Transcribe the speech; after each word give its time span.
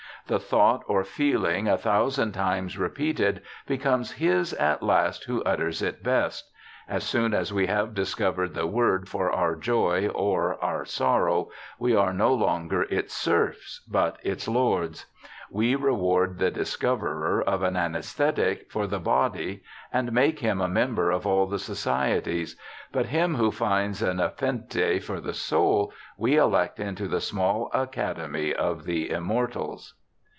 The 0.27 0.39
thought 0.39 0.83
or 0.87 1.03
feeling 1.03 1.67
a 1.67 1.77
thousand 1.77 2.31
times 2.31 2.77
repeated 2.77 3.41
becomes 3.67 4.13
his 4.13 4.53
at 4.53 4.81
last 4.81 5.25
who 5.25 5.43
utters 5.43 5.81
it 5.81 6.03
best.... 6.03 6.49
As 6.87 7.03
soon 7.03 7.33
as 7.33 7.51
we 7.51 7.67
have 7.67 7.93
discovered 7.93 8.53
the 8.53 8.67
word 8.67 9.09
for 9.09 9.29
our 9.29 9.57
joy 9.57 10.07
or 10.07 10.63
our 10.63 10.85
sorrow 10.85 11.49
we 11.77 11.97
are 11.97 12.13
no 12.13 12.33
longer 12.33 12.83
its 12.83 13.13
serfs, 13.13 13.81
but 13.89 14.19
its 14.23 14.47
lords. 14.47 15.05
We 15.49 15.75
reward 15.75 16.37
the 16.37 16.51
discoverer 16.51 17.41
of 17.41 17.61
an 17.61 17.75
anaesthetic 17.75 18.71
for 18.71 18.87
the 18.87 18.99
body 18.99 19.63
and 19.91 20.13
make 20.13 20.39
him 20.39 20.61
a 20.61 20.69
member 20.69 21.11
of 21.11 21.27
all 21.27 21.45
the 21.45 21.59
societies, 21.59 22.55
but 22.93 23.07
him 23.07 23.35
who 23.35 23.51
finds 23.51 24.01
a 24.01 24.13
nepenthe 24.13 25.03
for 25.03 25.19
the 25.19 25.33
soul 25.33 25.91
we 26.15 26.37
elect 26.37 26.79
into 26.79 27.09
the 27.09 27.19
small 27.19 27.69
Academy 27.73 28.53
of 28.53 28.85
the 28.85 29.09
Immortals.' 29.09 29.95